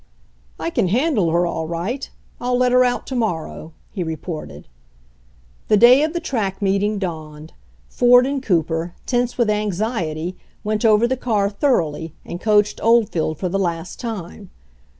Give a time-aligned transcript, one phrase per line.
[0.59, 2.09] "I can handle her all right.
[2.39, 4.67] I'll let her out to morrow," he reported.
[5.67, 7.53] The day of the track meeting dawned.
[7.87, 13.47] Ford and Cooper, tense with anxiety, went over the car thoroughly and coached Oldfield for
[13.47, 14.49] the last time.